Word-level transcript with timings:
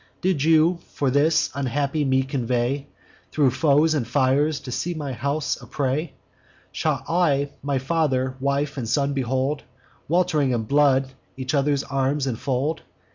Did 0.19 0.43
you, 0.43 0.79
for 0.89 1.11
this, 1.11 1.51
unhappy 1.53 2.03
me 2.03 2.23
convey 2.23 2.87
Thro' 3.31 3.51
foes 3.51 3.93
and 3.93 4.07
fires, 4.07 4.59
to 4.61 4.71
see 4.71 4.95
my 4.95 5.13
house 5.13 5.61
a 5.61 5.67
prey? 5.67 6.13
Shall 6.71 7.03
I 7.07 7.51
my 7.61 7.77
father, 7.77 8.35
wife, 8.39 8.77
and 8.77 8.89
son 8.89 9.13
behold, 9.13 9.61
Welt'ring 10.09 10.53
in 10.55 10.63
blood, 10.63 11.13
each 11.37 11.53
other's 11.53 11.83
arms 11.83 12.25
infold? 12.25 12.79